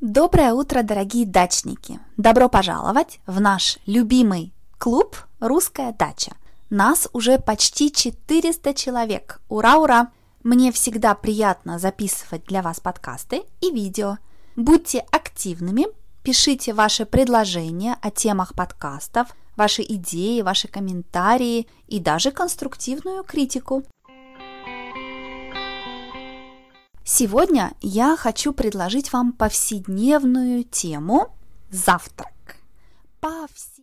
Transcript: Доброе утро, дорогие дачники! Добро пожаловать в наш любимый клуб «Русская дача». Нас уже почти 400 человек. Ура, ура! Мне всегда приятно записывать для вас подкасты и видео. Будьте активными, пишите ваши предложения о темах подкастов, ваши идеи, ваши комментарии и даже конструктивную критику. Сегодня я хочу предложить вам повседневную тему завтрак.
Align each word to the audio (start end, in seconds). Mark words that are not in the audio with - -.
Доброе 0.00 0.54
утро, 0.54 0.82
дорогие 0.82 1.26
дачники! 1.26 2.00
Добро 2.16 2.48
пожаловать 2.48 3.20
в 3.26 3.38
наш 3.38 3.76
любимый 3.84 4.54
клуб 4.78 5.14
«Русская 5.40 5.92
дача». 5.92 6.32
Нас 6.70 7.06
уже 7.12 7.38
почти 7.38 7.92
400 7.92 8.72
человек. 8.72 9.42
Ура, 9.50 9.76
ура! 9.76 10.08
Мне 10.42 10.72
всегда 10.72 11.14
приятно 11.14 11.78
записывать 11.78 12.46
для 12.46 12.62
вас 12.62 12.80
подкасты 12.80 13.42
и 13.60 13.70
видео. 13.70 14.16
Будьте 14.56 15.04
активными, 15.10 15.84
пишите 16.22 16.72
ваши 16.72 17.04
предложения 17.04 17.98
о 18.00 18.10
темах 18.10 18.54
подкастов, 18.54 19.28
ваши 19.54 19.82
идеи, 19.82 20.40
ваши 20.40 20.66
комментарии 20.66 21.68
и 21.88 22.00
даже 22.00 22.30
конструктивную 22.30 23.22
критику. 23.22 23.84
Сегодня 27.04 27.72
я 27.80 28.16
хочу 28.16 28.52
предложить 28.52 29.12
вам 29.12 29.32
повседневную 29.32 30.64
тему 30.64 31.36
завтрак. 31.70 32.32